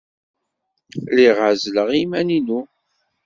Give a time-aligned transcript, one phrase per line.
[1.09, 2.61] Lliɣ ɛezzleɣ iman-inu.